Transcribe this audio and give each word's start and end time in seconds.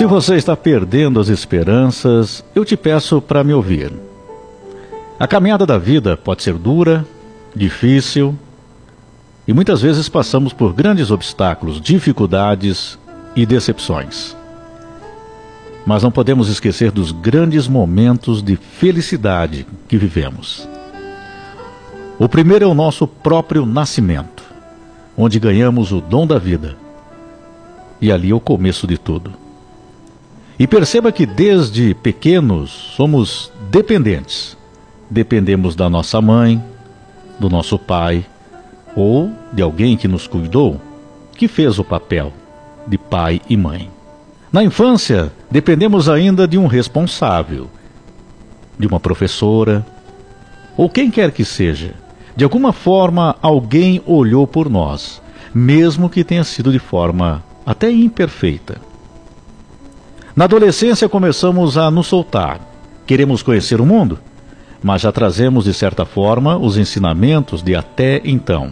Se 0.00 0.06
você 0.06 0.36
está 0.36 0.56
perdendo 0.56 1.20
as 1.20 1.28
esperanças, 1.28 2.42
eu 2.54 2.64
te 2.64 2.74
peço 2.74 3.20
para 3.20 3.44
me 3.44 3.52
ouvir. 3.52 3.92
A 5.18 5.28
caminhada 5.28 5.66
da 5.66 5.76
vida 5.76 6.16
pode 6.16 6.42
ser 6.42 6.54
dura, 6.54 7.04
difícil, 7.54 8.34
e 9.46 9.52
muitas 9.52 9.82
vezes 9.82 10.08
passamos 10.08 10.54
por 10.54 10.72
grandes 10.72 11.10
obstáculos, 11.10 11.78
dificuldades 11.78 12.98
e 13.36 13.44
decepções. 13.44 14.34
Mas 15.84 16.02
não 16.02 16.10
podemos 16.10 16.48
esquecer 16.48 16.90
dos 16.90 17.12
grandes 17.12 17.68
momentos 17.68 18.42
de 18.42 18.56
felicidade 18.56 19.66
que 19.86 19.98
vivemos. 19.98 20.66
O 22.18 22.26
primeiro 22.26 22.64
é 22.64 22.68
o 22.68 22.72
nosso 22.72 23.06
próprio 23.06 23.66
nascimento, 23.66 24.42
onde 25.14 25.38
ganhamos 25.38 25.92
o 25.92 26.00
dom 26.00 26.26
da 26.26 26.38
vida. 26.38 26.74
E 28.00 28.10
ali 28.10 28.30
é 28.30 28.34
o 28.34 28.40
começo 28.40 28.86
de 28.86 28.96
tudo. 28.96 29.49
E 30.60 30.66
perceba 30.66 31.10
que 31.10 31.24
desde 31.24 31.94
pequenos 31.94 32.70
somos 32.94 33.50
dependentes. 33.70 34.58
Dependemos 35.08 35.74
da 35.74 35.88
nossa 35.88 36.20
mãe, 36.20 36.62
do 37.38 37.48
nosso 37.48 37.78
pai 37.78 38.26
ou 38.94 39.32
de 39.54 39.62
alguém 39.62 39.96
que 39.96 40.06
nos 40.06 40.26
cuidou, 40.26 40.78
que 41.34 41.48
fez 41.48 41.78
o 41.78 41.84
papel 41.84 42.30
de 42.86 42.98
pai 42.98 43.40
e 43.48 43.56
mãe. 43.56 43.90
Na 44.52 44.62
infância, 44.62 45.32
dependemos 45.50 46.10
ainda 46.10 46.46
de 46.46 46.58
um 46.58 46.66
responsável, 46.66 47.70
de 48.78 48.86
uma 48.86 49.00
professora, 49.00 49.86
ou 50.76 50.90
quem 50.90 51.10
quer 51.10 51.32
que 51.32 51.42
seja. 51.42 51.94
De 52.36 52.44
alguma 52.44 52.74
forma, 52.74 53.34
alguém 53.40 54.02
olhou 54.04 54.46
por 54.46 54.68
nós, 54.68 55.22
mesmo 55.54 56.10
que 56.10 56.22
tenha 56.22 56.44
sido 56.44 56.70
de 56.70 56.78
forma 56.78 57.42
até 57.64 57.90
imperfeita. 57.90 58.89
Na 60.34 60.44
adolescência 60.44 61.08
começamos 61.08 61.76
a 61.76 61.90
nos 61.90 62.06
soltar. 62.06 62.60
Queremos 63.04 63.42
conhecer 63.42 63.80
o 63.80 63.86
mundo, 63.86 64.18
mas 64.82 65.02
já 65.02 65.10
trazemos 65.10 65.64
de 65.64 65.74
certa 65.74 66.04
forma 66.04 66.56
os 66.56 66.76
ensinamentos 66.76 67.62
de 67.62 67.74
até 67.74 68.20
então. 68.24 68.70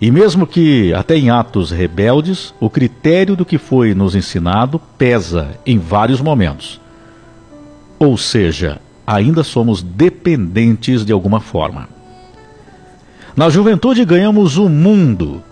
E 0.00 0.10
mesmo 0.10 0.46
que 0.46 0.94
até 0.94 1.16
em 1.16 1.28
atos 1.28 1.72
rebeldes, 1.72 2.54
o 2.60 2.70
critério 2.70 3.34
do 3.34 3.44
que 3.44 3.58
foi 3.58 3.94
nos 3.94 4.14
ensinado 4.14 4.80
pesa 4.96 5.50
em 5.66 5.78
vários 5.78 6.20
momentos. 6.20 6.80
Ou 7.98 8.16
seja, 8.16 8.80
ainda 9.04 9.42
somos 9.42 9.82
dependentes 9.82 11.04
de 11.04 11.12
alguma 11.12 11.40
forma. 11.40 11.88
Na 13.36 13.50
juventude 13.50 14.04
ganhamos 14.04 14.56
o 14.56 14.68
mundo. 14.68 15.42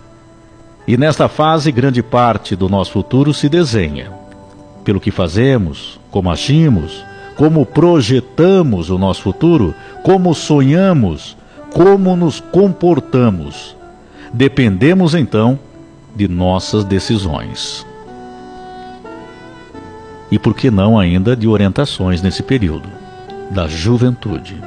E 0.87 0.97
nesta 0.97 1.27
fase, 1.27 1.71
grande 1.71 2.01
parte 2.01 2.55
do 2.55 2.69
nosso 2.69 2.91
futuro 2.91 3.33
se 3.33 3.47
desenha 3.49 4.18
pelo 4.83 4.99
que 4.99 5.11
fazemos, 5.11 5.99
como 6.09 6.29
agimos, 6.29 7.03
como 7.35 7.65
projetamos 7.65 8.89
o 8.89 8.97
nosso 8.97 9.21
futuro, 9.21 9.73
como 10.03 10.33
sonhamos, 10.33 11.37
como 11.73 12.15
nos 12.15 12.39
comportamos. 12.39 13.75
Dependemos 14.33 15.15
então 15.15 15.57
de 16.15 16.27
nossas 16.27 16.83
decisões. 16.83 17.85
E 20.31 20.37
por 20.37 20.53
que 20.53 20.69
não 20.69 20.99
ainda 20.99 21.35
de 21.35 21.47
orientações 21.47 22.21
nesse 22.21 22.43
período 22.43 22.89
da 23.49 23.67
juventude? 23.67 24.61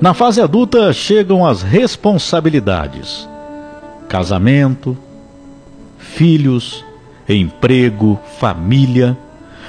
Na 0.00 0.12
fase 0.12 0.40
adulta 0.40 0.92
chegam 0.92 1.46
as 1.46 1.62
responsabilidades: 1.62 3.28
casamento, 4.08 4.96
filhos, 5.98 6.84
emprego, 7.36 8.18
família, 8.38 9.16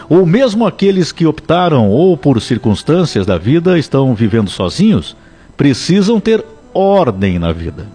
ou 0.10 0.26
mesmo 0.26 0.66
aqueles 0.66 1.12
que 1.12 1.26
optaram 1.26 1.90
ou 1.90 2.18
por 2.18 2.42
circunstâncias 2.42 3.26
da 3.26 3.38
vida 3.38 3.78
estão 3.78 4.16
vivendo 4.16 4.50
sozinhos, 4.50 5.16
precisam 5.56 6.20
ter 6.20 6.44
ordem 6.74 7.38
na 7.38 7.52
vida. 7.52 7.86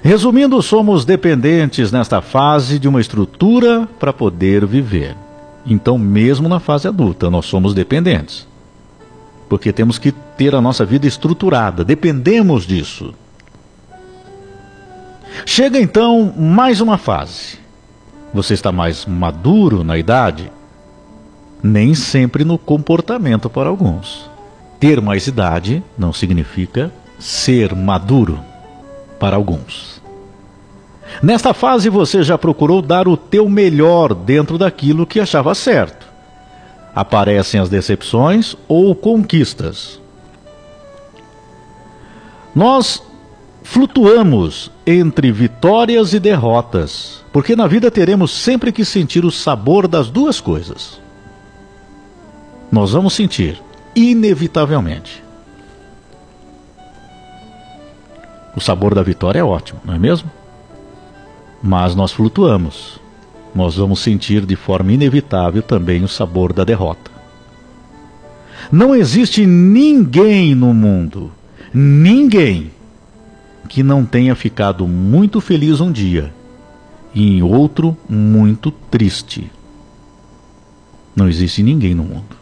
Resumindo, 0.00 0.62
somos 0.62 1.04
dependentes 1.04 1.90
nesta 1.90 2.20
fase 2.20 2.78
de 2.78 2.86
uma 2.86 3.00
estrutura 3.00 3.88
para 3.98 4.12
poder 4.12 4.64
viver. 4.64 5.16
Então, 5.66 5.98
mesmo 5.98 6.48
na 6.48 6.60
fase 6.60 6.86
adulta, 6.86 7.28
nós 7.28 7.46
somos 7.46 7.74
dependentes. 7.74 8.46
Porque 9.48 9.72
temos 9.72 9.98
que 9.98 10.12
ter 10.12 10.54
a 10.54 10.60
nossa 10.60 10.84
vida 10.84 11.06
estruturada, 11.06 11.84
dependemos 11.84 12.66
disso. 12.66 13.12
Chega 15.44 15.80
então 15.80 16.32
mais 16.36 16.80
uma 16.80 16.96
fase, 16.96 17.58
você 18.32 18.54
está 18.54 18.70
mais 18.70 19.06
maduro 19.06 19.82
na 19.82 19.96
idade? 19.96 20.50
Nem 21.62 21.94
sempre 21.94 22.44
no 22.44 22.58
comportamento 22.58 23.48
para 23.48 23.68
alguns. 23.68 24.28
Ter 24.78 25.00
mais 25.00 25.26
idade 25.26 25.82
não 25.96 26.12
significa 26.12 26.92
ser 27.18 27.74
maduro 27.74 28.38
para 29.18 29.36
alguns. 29.36 30.00
Nesta 31.22 31.52
fase 31.52 31.88
você 31.88 32.22
já 32.22 32.38
procurou 32.38 32.80
dar 32.80 33.08
o 33.08 33.16
teu 33.16 33.48
melhor 33.48 34.14
dentro 34.14 34.56
daquilo 34.58 35.06
que 35.06 35.18
achava 35.18 35.54
certo. 35.54 36.06
Aparecem 36.94 37.60
as 37.60 37.68
decepções 37.68 38.54
ou 38.68 38.94
conquistas. 38.94 40.00
Nós 42.54 43.02
flutuamos 43.70 44.70
entre 44.86 45.30
vitórias 45.30 46.14
e 46.14 46.18
derrotas, 46.18 47.22
porque 47.30 47.54
na 47.54 47.66
vida 47.66 47.90
teremos 47.90 48.30
sempre 48.30 48.72
que 48.72 48.82
sentir 48.82 49.26
o 49.26 49.30
sabor 49.30 49.86
das 49.86 50.08
duas 50.08 50.40
coisas. 50.40 50.98
Nós 52.72 52.92
vamos 52.92 53.12
sentir, 53.12 53.60
inevitavelmente. 53.94 55.22
O 58.56 58.60
sabor 58.60 58.94
da 58.94 59.02
vitória 59.02 59.40
é 59.40 59.44
ótimo, 59.44 59.80
não 59.84 59.94
é 59.94 59.98
mesmo? 59.98 60.30
Mas 61.62 61.94
nós 61.94 62.10
flutuamos. 62.10 62.98
Nós 63.54 63.76
vamos 63.76 64.00
sentir 64.00 64.46
de 64.46 64.56
forma 64.56 64.92
inevitável 64.92 65.60
também 65.60 66.02
o 66.02 66.08
sabor 66.08 66.54
da 66.54 66.64
derrota. 66.64 67.10
Não 68.72 68.94
existe 68.94 69.44
ninguém 69.44 70.54
no 70.54 70.72
mundo, 70.72 71.30
ninguém 71.72 72.77
que 73.68 73.82
não 73.82 74.04
tenha 74.04 74.34
ficado 74.34 74.86
muito 74.86 75.40
feliz 75.40 75.80
um 75.80 75.92
dia 75.92 76.32
e 77.14 77.38
em 77.38 77.42
outro 77.42 77.96
muito 78.08 78.70
triste. 78.70 79.50
Não 81.14 81.28
existe 81.28 81.62
ninguém 81.62 81.94
no 81.94 82.04
mundo 82.04 82.38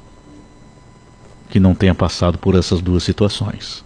que 1.48 1.60
não 1.60 1.74
tenha 1.74 1.94
passado 1.94 2.38
por 2.38 2.54
essas 2.54 2.80
duas 2.80 3.02
situações. 3.02 3.84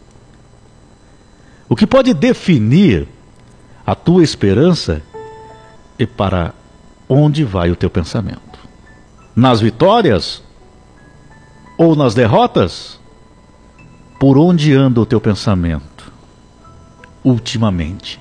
O 1.69 1.77
que 1.77 1.87
pode 1.87 2.13
definir 2.13 3.07
a 3.87 3.95
tua 3.95 4.25
esperança 4.25 5.03
é 5.99 6.07
para 6.07 6.55
onde 7.09 7.45
vai 7.45 7.71
o 7.71 7.77
teu 7.77 7.91
pensamento. 7.91 8.59
Nas 9.37 9.61
vitórias 9.61 10.43
ou 11.79 11.95
nas 11.95 12.15
derrotas? 12.15 12.99
Por 14.19 14.37
onde 14.37 14.75
anda 14.75 15.01
o 15.01 15.07
teu 15.07 15.21
pensamento? 15.21 15.90
Ultimamente? 17.25 18.21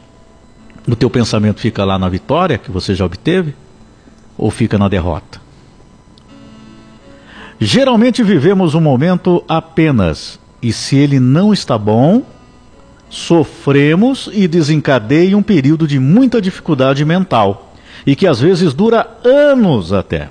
O 0.88 0.96
teu 0.96 1.10
pensamento 1.10 1.60
fica 1.60 1.86
lá 1.86 2.00
na 2.00 2.10
vitória 2.10 2.58
que 2.58 2.72
você 2.72 2.96
já 2.96 3.06
obteve 3.06 3.54
ou 4.38 4.50
fica 4.50 4.78
na 4.78 4.88
derrota? 4.88 5.40
Geralmente 7.60 8.24
vivemos 8.24 8.74
um 8.74 8.82
momento 8.82 9.44
apenas 9.48 10.40
e 10.62 10.72
se 10.72 10.96
ele 10.96 11.19
não 11.19 11.54
está 11.54 11.78
bom, 11.78 12.24
sofremos 13.10 14.30
e 14.31 14.48
desencadeia 14.48 15.38
um 15.38 15.44
período 15.44 15.88
de 15.88 16.00
muita 16.00 16.42
dificuldade 16.42 17.04
mental 17.04 17.74
e 18.06 18.16
que 18.16 18.28
às 18.28 18.40
vezes 18.40 18.74
dura 18.74 19.07
anos 19.24 19.92
até, 19.92 20.30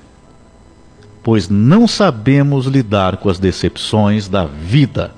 pois 1.21 1.49
não 1.49 1.87
sabemos 1.87 2.65
lidar 2.65 3.17
com 3.17 3.29
as 3.29 3.37
decepções 3.37 4.27
da 4.27 4.45
vida. 4.45 5.11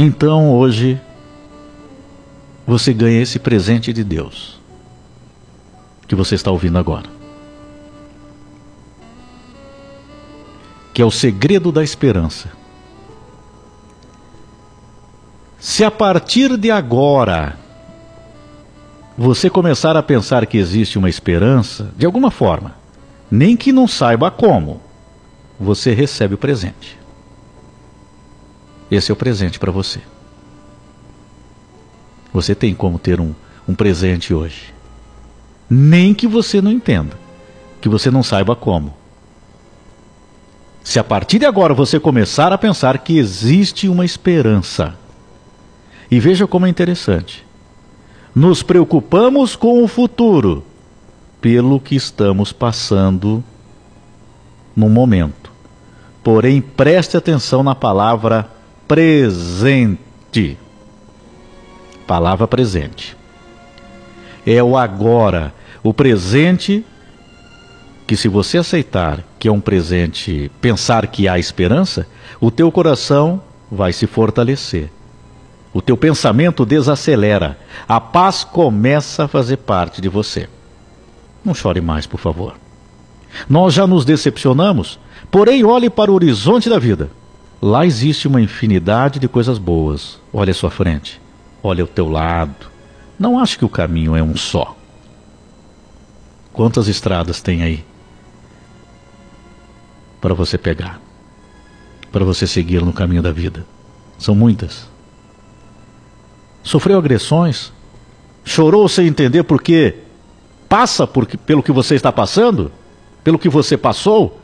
Então 0.00 0.54
hoje 0.54 1.00
você 2.64 2.92
ganha 2.92 3.20
esse 3.20 3.40
presente 3.40 3.92
de 3.92 4.04
Deus 4.04 4.60
que 6.06 6.14
você 6.14 6.36
está 6.36 6.52
ouvindo 6.52 6.78
agora. 6.78 7.06
Que 10.94 11.02
é 11.02 11.04
o 11.04 11.10
segredo 11.10 11.72
da 11.72 11.82
esperança. 11.82 12.50
Se 15.58 15.82
a 15.82 15.90
partir 15.90 16.56
de 16.56 16.70
agora 16.70 17.58
você 19.16 19.50
começar 19.50 19.96
a 19.96 20.02
pensar 20.02 20.46
que 20.46 20.58
existe 20.58 20.96
uma 20.96 21.10
esperança, 21.10 21.92
de 21.96 22.06
alguma 22.06 22.30
forma, 22.30 22.76
nem 23.28 23.56
que 23.56 23.72
não 23.72 23.88
saiba 23.88 24.30
como, 24.30 24.80
você 25.58 25.92
recebe 25.92 26.34
o 26.34 26.38
presente. 26.38 26.97
Esse 28.90 29.10
é 29.10 29.14
o 29.14 29.16
presente 29.16 29.58
para 29.58 29.70
você. 29.70 30.00
Você 32.32 32.54
tem 32.54 32.74
como 32.74 32.98
ter 32.98 33.20
um, 33.20 33.34
um 33.66 33.74
presente 33.74 34.32
hoje. 34.32 34.72
Nem 35.68 36.14
que 36.14 36.26
você 36.26 36.60
não 36.60 36.72
entenda, 36.72 37.18
que 37.80 37.88
você 37.88 38.10
não 38.10 38.22
saiba 38.22 38.56
como. 38.56 38.94
Se 40.82 40.98
a 40.98 41.04
partir 41.04 41.38
de 41.38 41.44
agora 41.44 41.74
você 41.74 42.00
começar 42.00 42.52
a 42.52 42.58
pensar 42.58 42.98
que 42.98 43.18
existe 43.18 43.88
uma 43.88 44.04
esperança, 44.04 44.96
e 46.10 46.18
veja 46.18 46.46
como 46.46 46.66
é 46.66 46.68
interessante. 46.68 47.44
Nos 48.34 48.62
preocupamos 48.62 49.54
com 49.54 49.82
o 49.82 49.88
futuro 49.88 50.64
pelo 51.40 51.78
que 51.78 51.94
estamos 51.94 52.52
passando 52.52 53.44
no 54.74 54.88
momento. 54.88 55.50
Porém, 56.22 56.60
preste 56.60 57.16
atenção 57.16 57.62
na 57.62 57.74
palavra 57.74 58.50
presente. 58.88 60.56
Palavra 62.06 62.48
presente. 62.48 63.16
É 64.46 64.62
o 64.62 64.76
agora, 64.76 65.52
o 65.82 65.92
presente 65.92 66.84
que 68.06 68.16
se 68.16 68.26
você 68.26 68.56
aceitar 68.56 69.22
que 69.38 69.46
é 69.46 69.52
um 69.52 69.60
presente, 69.60 70.50
pensar 70.62 71.06
que 71.08 71.28
há 71.28 71.38
esperança, 71.38 72.06
o 72.40 72.50
teu 72.50 72.72
coração 72.72 73.42
vai 73.70 73.92
se 73.92 74.06
fortalecer. 74.06 74.90
O 75.74 75.82
teu 75.82 75.94
pensamento 75.94 76.64
desacelera. 76.64 77.58
A 77.86 78.00
paz 78.00 78.42
começa 78.42 79.24
a 79.24 79.28
fazer 79.28 79.58
parte 79.58 80.00
de 80.00 80.08
você. 80.08 80.48
Não 81.44 81.54
chore 81.54 81.82
mais, 81.82 82.06
por 82.06 82.18
favor. 82.18 82.54
Nós 83.46 83.74
já 83.74 83.86
nos 83.86 84.06
decepcionamos, 84.06 84.98
porém 85.30 85.62
olhe 85.62 85.90
para 85.90 86.10
o 86.10 86.14
horizonte 86.14 86.70
da 86.70 86.78
vida. 86.78 87.10
Lá 87.60 87.84
existe 87.84 88.28
uma 88.28 88.40
infinidade 88.40 89.18
de 89.18 89.28
coisas 89.28 89.58
boas. 89.58 90.20
Olhe 90.32 90.50
à 90.50 90.54
sua 90.54 90.70
frente, 90.70 91.20
olhe 91.62 91.80
ao 91.80 91.86
teu 91.86 92.08
lado. 92.08 92.70
Não 93.18 93.38
ache 93.38 93.58
que 93.58 93.64
o 93.64 93.68
caminho 93.68 94.14
é 94.14 94.22
um 94.22 94.36
só. 94.36 94.76
Quantas 96.52 96.88
estradas 96.88 97.40
tem 97.40 97.62
aí 97.62 97.84
para 100.20 100.34
você 100.34 100.58
pegar, 100.58 101.00
para 102.10 102.24
você 102.24 102.46
seguir 102.46 102.82
no 102.82 102.92
caminho 102.92 103.22
da 103.22 103.32
vida? 103.32 103.64
São 104.18 104.34
muitas 104.34 104.88
sofreu 106.68 106.98
agressões, 106.98 107.72
chorou 108.44 108.88
sem 108.88 109.06
entender 109.06 109.42
por 109.42 109.62
quê, 109.62 109.96
passa 110.68 111.06
por, 111.06 111.26
pelo 111.26 111.62
que 111.62 111.72
você 111.72 111.94
está 111.94 112.12
passando, 112.12 112.70
pelo 113.24 113.38
que 113.38 113.48
você 113.48 113.76
passou, 113.76 114.38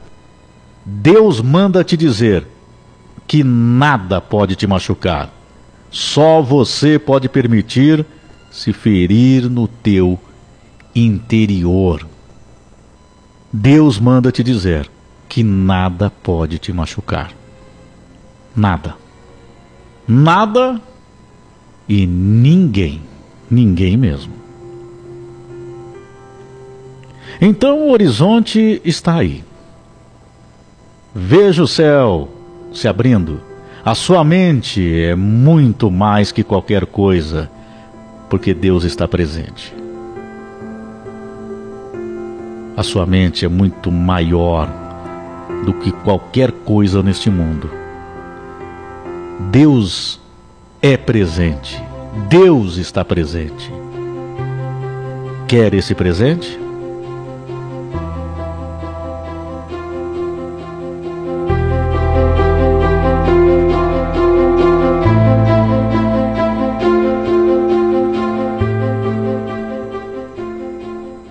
Deus 0.84 1.42
manda 1.42 1.84
te 1.84 1.98
dizer 1.98 2.46
que 3.26 3.42
nada 3.42 4.20
pode 4.20 4.56
te 4.56 4.66
machucar. 4.66 5.30
Só 5.90 6.42
você 6.42 6.98
pode 6.98 7.28
permitir 7.28 8.04
se 8.50 8.72
ferir 8.72 9.48
no 9.48 9.66
teu 9.66 10.18
interior. 10.94 12.06
Deus 13.52 13.98
manda 13.98 14.32
te 14.32 14.42
dizer 14.42 14.90
que 15.28 15.42
nada 15.42 16.10
pode 16.10 16.58
te 16.58 16.72
machucar. 16.72 17.32
Nada. 18.54 18.96
Nada 20.06 20.80
e 21.88 22.06
ninguém, 22.06 23.02
ninguém 23.50 23.96
mesmo. 23.96 24.34
Então 27.40 27.80
o 27.80 27.90
horizonte 27.90 28.80
está 28.84 29.14
aí. 29.16 29.42
Veja 31.14 31.62
o 31.62 31.68
céu 31.68 32.28
se 32.74 32.88
abrindo. 32.88 33.40
A 33.84 33.94
sua 33.94 34.24
mente 34.24 35.02
é 35.02 35.14
muito 35.14 35.90
mais 35.90 36.32
que 36.32 36.42
qualquer 36.42 36.86
coisa, 36.86 37.50
porque 38.28 38.52
Deus 38.52 38.84
está 38.84 39.06
presente. 39.06 39.74
A 42.76 42.82
sua 42.82 43.06
mente 43.06 43.44
é 43.44 43.48
muito 43.48 43.92
maior 43.92 44.68
do 45.64 45.72
que 45.74 45.92
qualquer 45.92 46.50
coisa 46.50 47.02
neste 47.02 47.30
mundo. 47.30 47.70
Deus 49.50 50.20
é 50.82 50.96
presente. 50.96 51.80
Deus 52.28 52.76
está 52.76 53.04
presente. 53.04 53.70
Quer 55.46 55.74
esse 55.74 55.94
presente? 55.94 56.63